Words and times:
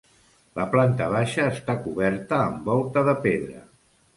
La 0.59 0.63
planta 0.71 1.09
baixa 1.15 1.45
està 1.57 1.75
coberta 1.83 2.41
amb 2.47 2.67
volta 2.73 3.05
de 3.11 3.17
pedra. 3.29 3.63